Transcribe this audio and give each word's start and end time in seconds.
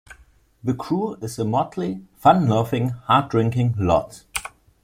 The 0.63 0.73
crew 0.73 1.13
is 1.21 1.37
a 1.37 1.45
motley, 1.45 2.03
fun-loving, 2.15 2.89
hard-drinking 2.89 3.75
lot. 3.77 4.23